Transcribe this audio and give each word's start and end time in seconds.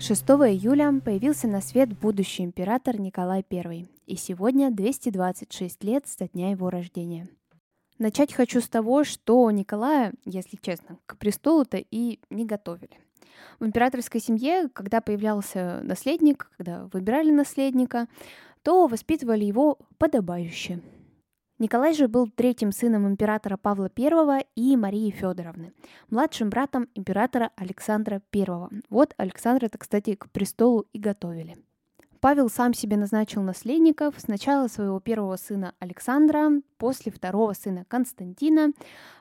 6 0.00 0.22
июля 0.22 0.98
появился 1.04 1.46
на 1.46 1.60
свет 1.60 1.90
будущий 1.92 2.42
император 2.42 2.98
Николай 2.98 3.44
I, 3.50 3.86
и 4.06 4.16
сегодня 4.16 4.70
226 4.70 5.84
лет 5.84 6.08
со 6.08 6.26
дня 6.26 6.52
его 6.52 6.70
рождения. 6.70 7.28
Начать 7.98 8.32
хочу 8.32 8.62
с 8.62 8.68
того, 8.68 9.04
что 9.04 9.50
Николая, 9.50 10.14
если 10.24 10.56
честно, 10.56 10.96
к 11.04 11.18
престолу-то 11.18 11.76
и 11.76 12.18
не 12.30 12.46
готовили. 12.46 12.98
В 13.58 13.66
императорской 13.66 14.22
семье, 14.22 14.70
когда 14.72 15.02
появлялся 15.02 15.82
наследник, 15.82 16.50
когда 16.56 16.88
выбирали 16.90 17.30
наследника, 17.30 18.08
то 18.62 18.86
воспитывали 18.86 19.44
его 19.44 19.78
подобающе– 19.98 20.80
Николай 21.60 21.92
же 21.92 22.08
был 22.08 22.26
третьим 22.26 22.72
сыном 22.72 23.06
императора 23.06 23.58
Павла 23.58 23.90
I 23.94 24.46
и 24.56 24.78
Марии 24.78 25.10
Федоровны, 25.10 25.74
младшим 26.08 26.48
братом 26.48 26.88
императора 26.94 27.50
Александра 27.54 28.22
I. 28.34 28.80
Вот 28.88 29.12
Александра-то, 29.18 29.76
кстати, 29.76 30.14
к 30.14 30.30
престолу 30.30 30.86
и 30.94 30.98
готовили. 30.98 31.58
Павел 32.20 32.48
сам 32.48 32.72
себе 32.72 32.96
назначил 32.96 33.42
наследников, 33.42 34.14
сначала 34.16 34.68
своего 34.68 35.00
первого 35.00 35.36
сына 35.36 35.74
Александра, 35.80 36.50
после 36.78 37.12
второго 37.12 37.52
сына 37.52 37.84
Константина, 37.88 38.72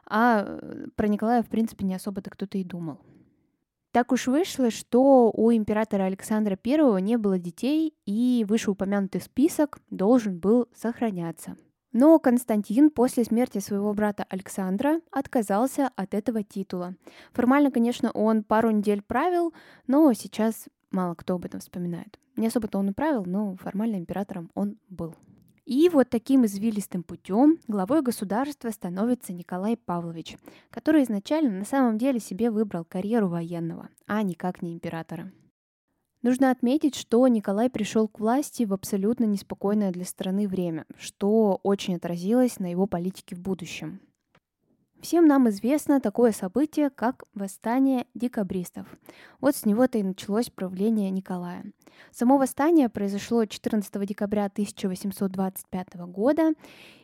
а 0.05 0.45
э, 0.47 0.88
про 0.95 1.09
Николая, 1.09 1.44
в 1.44 1.49
принципе, 1.49 1.83
не 1.83 1.95
особо-то 1.95 2.30
кто-то 2.30 2.58
и 2.58 2.64
думал. 2.64 2.99
Так 3.92 4.14
уж 4.14 4.27
вышло, 4.27 4.71
что 4.71 5.30
у 5.33 5.52
императора 5.52 6.03
Александра 6.03 6.58
I 6.66 7.02
не 7.02 7.17
было 7.17 7.38
детей, 7.38 7.94
и 8.05 8.45
вышеупомянутый 8.47 9.19
список 9.19 9.80
должен 9.89 10.39
был 10.39 10.69
сохраняться– 10.73 11.58
но 11.92 12.20
Константин 12.20 12.90
после 12.90 13.23
смерти 13.23 13.59
своего 13.59 13.94
брата 13.94 14.26
Александра 14.30 15.02
отказался 15.12 15.90
от 15.95 16.14
этого 16.14 16.44
титула. 16.44 16.95
Формально, 17.32 17.72
конечно, 17.72 18.12
он 18.12 18.44
пару 18.44 18.72
недель 18.72 19.02
правил, 19.02 19.54
но 19.88 20.12
сейчас 20.14 20.67
мало 20.92 21.16
кто 21.16 21.36
об 21.36 21.45
этом 21.45 21.60
вспоминает. 21.60 22.20
Не 22.36 22.48
особо-то 22.48 22.78
он 22.78 22.90
и 22.90 22.94
правил, 22.94 23.26
но 23.26 23.56
формально 23.56 23.98
императором 23.98 24.50
он 24.54 24.78
был. 24.90 25.16
И 25.66 25.88
вот 25.90 26.10
таким 26.10 26.45
извилистым 26.45 27.04
путем 27.04 27.60
главой 27.67 28.02
государства 28.02 28.72
становится 28.72 29.34
Николай 29.34 29.78
Павлович, 29.78 30.38
который 30.72 31.04
изначально 31.04 31.60
на 31.60 31.66
самом 31.66 32.00
деле 32.00 32.20
себе 32.20 32.50
выбрал 32.50 32.86
карьеру 32.86 33.28
военного, 33.28 33.90
а 34.08 34.23
никак 34.23 34.64
не 34.64 34.73
императора. 34.73 35.32
Нужно 36.22 36.52
отметить, 36.52 36.95
что 36.95 37.25
Николай 37.28 37.70
пришел 37.70 38.09
к 38.09 38.20
власти 38.20 38.64
в 38.64 38.73
абсолютно 38.73 39.23
неспокойное 39.23 39.92
для 39.92 40.03
страны 40.03 40.50
время, 40.50 40.86
что 40.98 41.61
очень 41.64 41.95
отразилось 41.95 42.59
на 42.59 42.70
его 42.70 42.88
политике 42.88 43.36
в 43.36 43.39
будущем. 43.39 44.02
Всем 45.00 45.28
нам 45.28 45.48
известно 45.48 46.02
такое 46.02 46.34
событие, 46.34 46.89
как 46.89 47.23
восстание 47.34 48.06
декабристов. 48.14 48.86
Вот 49.39 49.56
с 49.56 49.66
него-то 49.66 49.98
и 49.98 50.03
началось 50.03 50.50
правление 50.50 51.09
Николая. 51.09 51.64
Само 52.11 52.38
восстание 52.38 52.89
произошло 52.89 53.45
14 53.45 54.06
декабря 54.06 54.45
1825 54.48 55.95
года, 56.08 56.52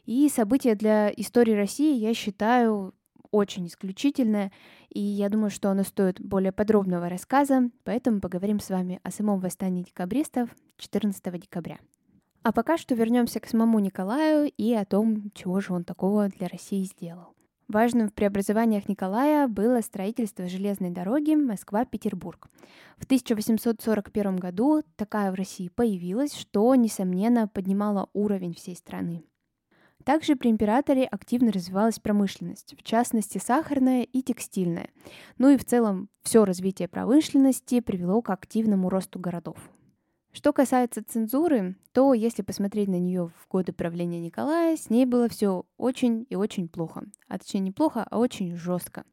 и 0.05 0.27
событие 0.27 0.75
для 0.75 1.09
истории 1.16 1.53
России, 1.53 1.95
я 1.97 2.13
считаю, 2.13 2.94
очень 3.35 3.68
исключительное, 3.68 4.51
и 4.90 5.01
я 5.01 5.28
думаю, 5.29 5.50
что 5.50 5.69
оно 5.69 5.84
стоит 5.84 6.22
более 6.22 6.53
подробного 6.53 7.09
рассказа, 7.09 7.69
поэтому 7.84 8.22
поговорим 8.22 8.59
с 8.62 8.69
вами 8.69 9.01
о 9.03 9.12
самом 9.12 9.41
восстании 9.41 9.84
декабристов 9.84 10.50
14 10.78 11.41
декабря. 11.41 11.79
А 12.44 12.53
пока 12.53 12.78
что 12.78 12.95
вернемся 12.95 13.40
к 13.40 13.47
самому 13.47 13.79
Николаю 13.79 14.50
и 14.56 14.74
о 14.74 14.85
том, 14.85 15.31
чего 15.34 15.59
же 15.59 15.74
он 15.74 15.84
такого 15.84 16.29
для 16.29 16.47
России 16.47 16.84
сделал. 16.84 17.35
Важным 17.68 18.09
в 18.09 18.13
преобразованиях 18.13 18.88
Николая 18.88 19.47
было 19.47 19.81
строительство 19.81 20.47
железной 20.47 20.91
дороги 20.91 21.34
Москва-Петербург. 21.34 22.47
В 22.97 23.06
1841 23.06 24.38
году 24.38 24.84
такая 24.95 25.31
в 25.31 25.35
России 25.35 25.69
появилась, 25.69 26.35
что, 26.35 26.74
несомненно, 26.75 27.47
поднимала 27.47 28.07
уровень 28.13 28.53
всей 28.53 28.75
страны. 28.75 29.24
Также 30.05 30.35
при 30.35 30.51
императоре 30.51 31.05
активно 31.05 31.51
развивалась 31.51 31.99
промышленность, 31.99 32.75
в 32.77 32.83
частности 32.83 33.39
сахарная 33.39 34.03
и 34.03 34.21
текстильная. 34.21 34.89
Ну 35.39 35.49
и 35.49 35.57
в 35.57 35.66
целом 35.66 36.09
все 36.21 36.45
развитие 36.45 36.88
промышленности 36.88 37.79
привело 37.79 38.21
к 38.21 38.29
активному 38.29 38.89
росту 38.89 39.19
городов. 39.19 39.57
Что 40.31 40.53
касается 40.53 41.03
цензуры, 41.03 41.75
то 41.91 42.13
если 42.13 42.44
посмотреть 42.44 42.88
на 42.88 42.99
нее 42.99 43.31
в 43.35 43.47
годы 43.49 43.73
правления 43.73 44.19
Николая, 44.19 44.77
с 44.77 44.91
ней 44.91 45.05
было 45.05 45.27
все 45.27 45.65
очень 45.77 46.27
и 46.29 46.35
очень 46.35 46.69
плохо. 46.69 47.05
А 47.27 47.39
точнее 47.39 47.61
не 47.61 47.71
плохо, 47.71 48.05
а 48.07 48.19
очень 48.19 48.55
жестко. 48.55 49.05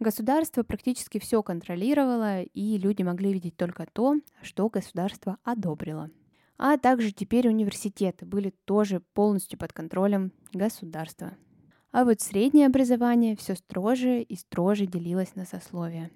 Государство 0.00 0.64
практически 0.64 1.20
все 1.20 1.40
контролировало, 1.44 2.42
и 2.42 2.78
люди 2.78 3.02
могли 3.02 3.32
видеть 3.32 3.56
только 3.56 3.86
то, 3.92 4.16
что 4.42 4.68
государство 4.68 5.38
одобрило 5.44 6.10
а 6.64 6.78
также 6.78 7.10
теперь 7.10 7.48
университеты 7.48 8.24
были 8.24 8.54
тоже 8.64 9.02
полностью 9.14 9.58
под 9.58 9.72
контролем 9.72 10.30
государства. 10.52 11.32
А 11.90 12.04
вот 12.04 12.20
среднее 12.20 12.68
образование 12.68 13.34
все 13.34 13.56
строже 13.56 14.22
и 14.22 14.36
строже 14.36 14.86
делилось 14.86 15.34
на 15.34 15.44
сословия. 15.44 16.12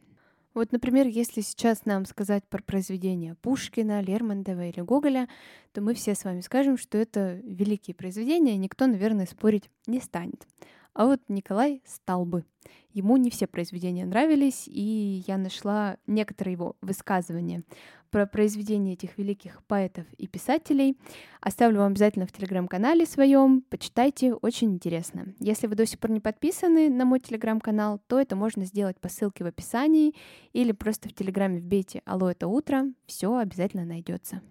Вот, 0.55 0.71
например, 0.71 1.09
если 1.09 1.41
сейчас 1.41 1.84
нам 1.84 2.05
сказать 2.05 2.45
про 2.49 2.62
произведения 2.62 3.34
Пушкина, 3.43 4.01
Лермонтова 4.03 4.69
или 4.69 4.83
Гоголя, 4.83 5.29
то 5.73 5.81
мы 5.81 5.95
все 5.95 6.15
с 6.15 6.23
вами 6.23 6.43
скажем, 6.43 6.78
что 6.78 6.97
это 6.97 7.41
великие 7.43 7.97
произведения, 7.97 8.57
никто, 8.57 8.87
наверное, 8.87 9.27
спорить 9.27 9.69
не 9.89 10.01
станет. 10.01 10.47
А 10.95 11.07
вот 11.07 11.21
Николай 11.27 11.83
стал 11.84 12.25
бы. 12.25 12.45
Ему 12.93 13.17
не 13.17 13.31
все 13.31 13.49
произведения 13.49 14.07
нравились, 14.07 14.69
и 14.69 15.25
я 15.27 15.39
нашла 15.39 15.99
некоторые 16.07 16.53
его 16.53 16.77
высказывания 16.81 17.65
про 18.11 18.27
произведения 18.27 18.94
этих 18.94 19.19
великих 19.19 19.62
поэтов 19.65 20.06
и 20.19 20.27
писателей. 20.27 20.97
Оставлю 21.41 21.78
вам 21.78 21.93
обязательно 21.93 22.27
в 22.27 22.33
телеграм-канале 22.33 23.06
своем, 23.06 23.62
почитайте, 23.69 24.34
очень 24.34 24.72
интересно. 24.72 25.34
Если 25.39 25.67
вы 25.67 25.75
до 25.75 25.87
сих 25.87 25.99
пор 25.99 26.11
не 26.11 26.21
подписаны 26.21 26.89
на 26.89 27.05
мой 27.05 27.21
телеграм-канал, 27.21 28.00
то 28.06 28.21
это 28.21 28.37
можно 28.37 28.65
сделать 28.65 28.99
по 29.00 29.09
ссылке 29.09 29.45
в 29.45 29.47
описании 29.47 30.15
или 30.53 30.72
просто 30.72 31.09
в 31.09 31.15
телеграме 31.15 31.59
вбейте 31.59 32.03
«Алло, 32.05 32.31
это 32.31 32.49
утро», 32.49 32.87
все 33.06 33.37
обязательно 33.37 33.84
найдется. 33.84 34.43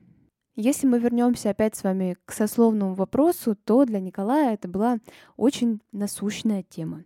Если 0.55 0.87
мы 0.87 0.99
вернемся 0.99 1.49
опять 1.49 1.75
с 1.75 1.83
вами 1.83 2.15
к 2.23 2.31
сословному 2.31 2.93
вопросу, 2.93 3.57
то 3.65 3.83
для 3.83 3.99
Николая 3.99 4.53
это 4.53 4.69
была 4.69 4.99
очень 5.35 5.81
насущная 5.91 6.63
тема. 6.63 7.03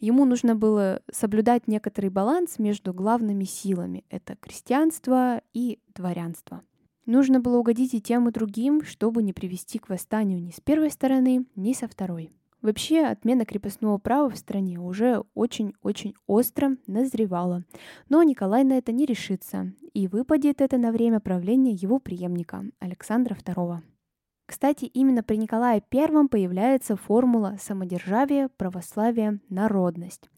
Ему 0.00 0.26
нужно 0.26 0.54
было 0.54 1.00
соблюдать 1.10 1.66
некоторый 1.66 2.10
баланс 2.10 2.58
между 2.58 2.92
главными 2.92 3.44
силами. 3.44 4.04
Это 4.10 4.36
крестьянство 4.36 5.40
и 5.54 5.78
дворянство. 5.94 6.62
Нужно 7.06 7.40
было 7.40 7.58
угодить 7.58 7.94
и 7.94 8.02
тем, 8.02 8.28
и 8.28 8.32
другим, 8.32 8.84
чтобы 8.84 9.22
не 9.22 9.32
привести 9.32 9.78
к 9.78 9.88
восстанию 9.88 10.42
ни 10.42 10.50
с 10.50 10.60
первой 10.60 10.90
стороны, 10.90 11.46
ни 11.56 11.72
со 11.72 11.88
второй. 11.88 12.30
Вообще, 12.62 13.04
отмена 13.04 13.44
крепостного 13.44 13.98
права 13.98 14.28
в 14.28 14.36
стране 14.36 14.78
уже 14.78 15.22
очень-очень 15.34 16.14
остро 16.26 16.76
назревала. 16.86 17.64
Но 18.08 18.22
Николай 18.22 18.64
на 18.64 18.74
это 18.74 18.92
не 18.92 19.06
решится, 19.06 19.72
и 19.94 20.08
выпадет 20.08 20.60
это 20.60 20.76
на 20.76 20.92
время 20.92 21.20
правления 21.20 21.72
его 21.72 21.98
преемника 21.98 22.64
Александра 22.78 23.34
II. 23.34 23.80
Кстати, 24.50 24.86
именно 24.86 25.22
при 25.22 25.36
Николае 25.36 25.80
I 25.92 26.28
появляется 26.28 26.96
формула 26.96 27.56
самодержавия, 27.60 28.48
православия, 28.56 29.38
народность. 29.48 30.28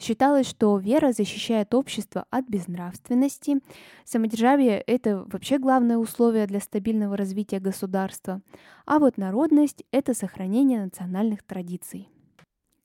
Считалось, 0.00 0.48
что 0.48 0.76
вера 0.76 1.12
защищает 1.12 1.72
общество 1.72 2.24
от 2.30 2.48
безнравственности. 2.48 3.60
Самодержавие– 4.04 4.80
это 4.88 5.24
вообще 5.24 5.58
главное 5.58 5.98
условие 5.98 6.48
для 6.48 6.58
стабильного 6.58 7.16
развития 7.16 7.60
государства. 7.60 8.42
А 8.86 8.98
вот 8.98 9.18
народность– 9.18 9.84
это 9.92 10.14
сохранение 10.14 10.82
национальных 10.82 11.44
традиций. 11.44 12.08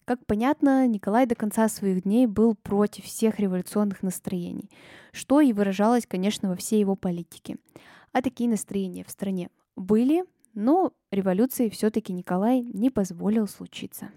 Как 0.05 0.23
понятно, 0.27 0.87
Николай 0.87 1.25
до 1.25 1.33
конца 1.33 1.67
своих 1.67 2.03
дней 2.03 2.27
был 2.27 2.53
против 2.53 3.05
всех 3.05 3.39
революционных 3.39 4.03
настроений, 4.03 4.69
что 5.13 5.41
и 5.41 5.51
выражалось, 5.51 6.05
конечно, 6.05 6.49
во 6.49 6.55
всей 6.55 6.79
его 6.79 6.95
политике. 6.95 7.57
А 8.11 8.21
такие 8.21 8.47
настроения 8.47 9.03
в 9.03 9.09
стране 9.09 9.49
были, 9.75 10.23
но 10.55 10.93
революции 11.11 11.69
все-таки 11.69 12.13
Николай 12.13 12.61
не 12.61 12.89
позволил 12.89 13.47
случиться. 13.47 14.09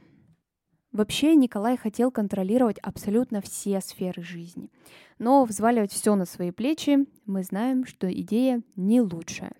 Вообще 0.92 1.34
Николай 1.34 1.76
хотел 1.76 2.10
контролировать 2.10 2.78
абсолютно 2.78 3.42
все 3.42 3.80
сферы 3.80 4.22
жизни. 4.22 4.70
Но 5.18 5.44
взваливать 5.44 5.92
все 5.92 6.14
на 6.14 6.24
свои 6.24 6.50
плечи 6.50 7.06
мы 7.26 7.42
знаем, 7.42 7.84
что 7.84 8.10
идея 8.10 8.62
не 8.74 9.02
лучшая. 9.02 9.52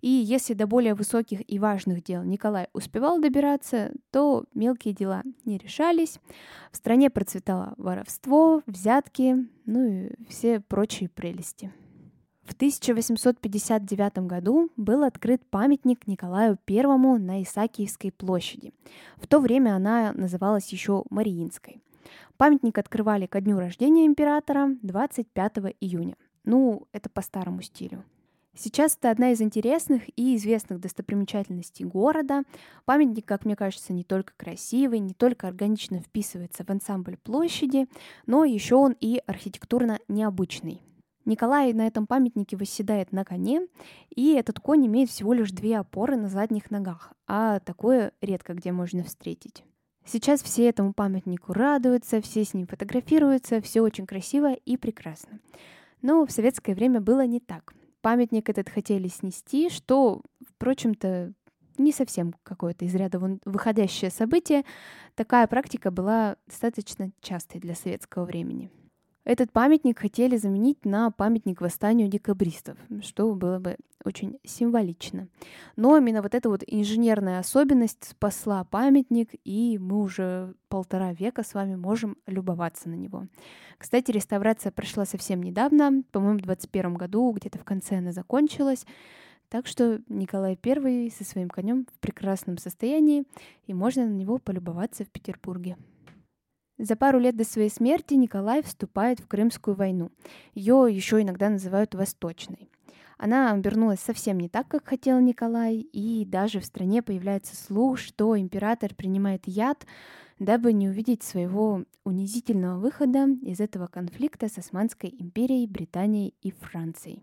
И 0.00 0.08
если 0.08 0.54
до 0.54 0.66
более 0.66 0.94
высоких 0.94 1.40
и 1.50 1.58
важных 1.58 2.02
дел 2.02 2.22
Николай 2.22 2.68
успевал 2.72 3.20
добираться, 3.20 3.92
то 4.10 4.44
мелкие 4.54 4.94
дела 4.94 5.22
не 5.44 5.58
решались. 5.58 6.18
В 6.72 6.76
стране 6.76 7.10
процветало 7.10 7.74
воровство, 7.76 8.62
взятки, 8.66 9.46
ну 9.66 9.86
и 9.86 10.10
все 10.28 10.60
прочие 10.60 11.08
прелести. 11.08 11.72
В 12.42 12.54
1859 12.54 14.18
году 14.26 14.70
был 14.76 15.04
открыт 15.04 15.42
памятник 15.48 16.06
Николаю 16.08 16.58
I 16.68 17.18
на 17.18 17.42
Исаакиевской 17.42 18.10
площади. 18.10 18.72
В 19.16 19.28
то 19.28 19.38
время 19.38 19.76
она 19.76 20.12
называлась 20.12 20.68
еще 20.72 21.04
Мариинской. 21.08 21.80
Памятник 22.36 22.78
открывали 22.78 23.26
ко 23.26 23.40
дню 23.40 23.58
рождения 23.58 24.06
императора 24.06 24.76
25 24.82 25.74
июня. 25.80 26.16
Ну, 26.44 26.88
это 26.92 27.08
по 27.08 27.22
старому 27.22 27.62
стилю. 27.62 28.04
Сейчас 28.54 28.96
это 28.96 29.10
одна 29.10 29.30
из 29.30 29.40
интересных 29.40 30.02
и 30.16 30.36
известных 30.36 30.80
достопримечательностей 30.80 31.86
города. 31.86 32.42
Памятник, 32.84 33.24
как 33.24 33.44
мне 33.44 33.56
кажется, 33.56 33.92
не 33.92 34.04
только 34.04 34.34
красивый, 34.36 34.98
не 34.98 35.14
только 35.14 35.46
органично 35.46 36.00
вписывается 36.00 36.64
в 36.64 36.70
ансамбль 36.70 37.16
площади, 37.16 37.86
но 38.26 38.44
еще 38.44 38.74
он 38.74 38.96
и 39.00 39.22
архитектурно 39.26 40.00
необычный. 40.08 40.82
Николай 41.24 41.72
на 41.72 41.86
этом 41.86 42.06
памятнике 42.06 42.56
восседает 42.56 43.12
на 43.12 43.24
коне, 43.24 43.66
и 44.10 44.32
этот 44.32 44.58
конь 44.58 44.86
имеет 44.86 45.08
всего 45.10 45.32
лишь 45.32 45.52
две 45.52 45.78
опоры 45.78 46.16
на 46.16 46.28
задних 46.28 46.70
ногах, 46.70 47.12
а 47.26 47.60
такое 47.60 48.12
редко 48.20 48.54
где 48.54 48.72
можно 48.72 49.04
встретить. 49.04 49.64
Сейчас 50.04 50.42
все 50.42 50.68
этому 50.68 50.92
памятнику 50.92 51.52
радуются, 51.52 52.20
все 52.20 52.44
с 52.44 52.54
ним 52.54 52.66
фотографируются, 52.66 53.60
все 53.60 53.82
очень 53.82 54.06
красиво 54.06 54.52
и 54.52 54.76
прекрасно. 54.76 55.38
Но 56.00 56.26
в 56.26 56.32
советское 56.32 56.74
время 56.74 57.00
было 57.00 57.24
не 57.24 57.38
так. 57.38 57.72
Памятник 58.00 58.50
этот 58.50 58.68
хотели 58.68 59.06
снести, 59.06 59.70
что, 59.70 60.22
впрочем-то, 60.56 61.32
не 61.78 61.92
совсем 61.92 62.34
какое-то 62.42 62.84
из 62.84 62.94
ряда 62.94 63.20
выходящее 63.44 64.10
событие. 64.10 64.64
Такая 65.14 65.46
практика 65.46 65.90
была 65.90 66.36
достаточно 66.46 67.12
частой 67.20 67.60
для 67.60 67.74
советского 67.74 68.24
времени. 68.24 68.70
Этот 69.24 69.52
памятник 69.52 70.00
хотели 70.00 70.36
заменить 70.36 70.84
на 70.84 71.12
памятник 71.12 71.60
восстанию 71.60 72.08
декабристов, 72.08 72.76
что 73.02 73.32
было 73.34 73.60
бы 73.60 73.76
очень 74.04 74.38
символично. 74.44 75.28
Но 75.76 75.96
именно 75.96 76.22
вот 76.22 76.34
эта 76.34 76.48
вот 76.48 76.64
инженерная 76.66 77.38
особенность 77.38 78.02
спасла 78.02 78.64
памятник, 78.64 79.30
и 79.44 79.78
мы 79.78 80.00
уже 80.00 80.54
полтора 80.68 81.12
века 81.12 81.44
с 81.44 81.54
вами 81.54 81.76
можем 81.76 82.16
любоваться 82.26 82.88
на 82.88 82.94
него. 82.94 83.28
Кстати, 83.78 84.10
реставрация 84.10 84.72
прошла 84.72 85.04
совсем 85.04 85.40
недавно, 85.40 86.02
по-моему, 86.10 86.38
в 86.38 86.42
2021 86.42 86.94
году, 86.94 87.30
где-то 87.30 87.58
в 87.58 87.64
конце 87.64 87.98
она 87.98 88.10
закончилась. 88.10 88.86
Так 89.48 89.68
что 89.68 90.00
Николай 90.08 90.58
I 90.64 91.10
со 91.10 91.24
своим 91.24 91.48
конем 91.48 91.86
в 91.94 92.00
прекрасном 92.00 92.58
состоянии, 92.58 93.24
и 93.66 93.74
можно 93.74 94.04
на 94.04 94.12
него 94.14 94.38
полюбоваться 94.38 95.04
в 95.04 95.10
Петербурге. 95.10 95.76
За 96.78 96.96
пару 96.96 97.18
лет 97.18 97.36
до 97.36 97.44
своей 97.44 97.70
смерти 97.70 98.14
Николай 98.14 98.62
вступает 98.62 99.20
в 99.20 99.28
Крымскую 99.28 99.76
войну. 99.76 100.10
Ее 100.54 100.88
еще 100.90 101.20
иногда 101.20 101.48
называют 101.48 101.94
Восточной. 101.94 102.68
Она 103.18 103.52
обернулась 103.52 104.00
совсем 104.00 104.40
не 104.40 104.48
так, 104.48 104.66
как 104.66 104.88
хотел 104.88 105.20
Николай, 105.20 105.76
и 105.76 106.24
даже 106.24 106.58
в 106.58 106.64
стране 106.64 107.02
появляется 107.02 107.54
слух, 107.54 107.98
что 107.98 108.36
император 108.36 108.94
принимает 108.96 109.42
яд, 109.46 109.86
дабы 110.40 110.72
не 110.72 110.88
увидеть 110.88 111.22
своего 111.22 111.84
унизительного 112.04 112.80
выхода 112.80 113.28
из 113.42 113.60
этого 113.60 113.86
конфликта 113.86 114.48
с 114.48 114.58
Османской 114.58 115.14
империей, 115.16 115.68
Британией 115.68 116.34
и 116.42 116.50
Францией. 116.50 117.22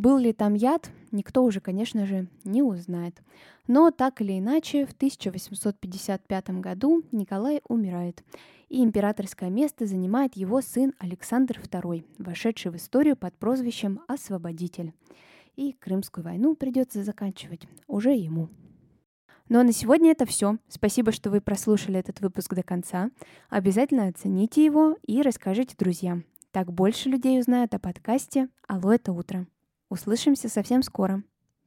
Был 0.00 0.16
ли 0.16 0.32
там 0.32 0.54
яд, 0.54 0.90
никто 1.12 1.44
уже, 1.44 1.60
конечно 1.60 2.06
же, 2.06 2.26
не 2.44 2.62
узнает. 2.62 3.20
Но 3.66 3.90
так 3.90 4.22
или 4.22 4.38
иначе, 4.38 4.86
в 4.86 4.92
1855 4.92 6.50
году 6.52 7.02
Николай 7.12 7.60
умирает, 7.68 8.24
и 8.70 8.82
императорское 8.82 9.50
место 9.50 9.84
занимает 9.84 10.36
его 10.36 10.62
сын 10.62 10.94
Александр 10.98 11.60
II, 11.60 12.02
вошедший 12.16 12.70
в 12.70 12.76
историю 12.76 13.14
под 13.14 13.36
прозвищем 13.36 14.00
«Освободитель». 14.08 14.94
И 15.56 15.72
Крымскую 15.72 16.24
войну 16.24 16.54
придется 16.54 17.04
заканчивать 17.04 17.68
уже 17.86 18.14
ему. 18.14 18.48
Ну 19.50 19.60
а 19.60 19.64
на 19.64 19.72
сегодня 19.74 20.12
это 20.12 20.24
все. 20.24 20.56
Спасибо, 20.68 21.12
что 21.12 21.28
вы 21.28 21.42
прослушали 21.42 21.98
этот 21.98 22.22
выпуск 22.22 22.54
до 22.54 22.62
конца. 22.62 23.10
Обязательно 23.50 24.06
оцените 24.06 24.64
его 24.64 24.96
и 25.06 25.20
расскажите 25.20 25.74
друзьям. 25.76 26.24
Так 26.52 26.72
больше 26.72 27.10
людей 27.10 27.38
узнают 27.38 27.74
о 27.74 27.78
подкасте 27.78 28.48
«Алло, 28.66 28.94
это 28.94 29.12
утро». 29.12 29.46
Услышимся 29.90 30.48
совсем 30.48 30.82
скоро. 30.82 31.22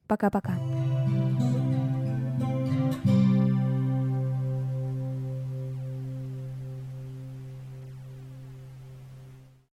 Пока-пока. 0.08 0.58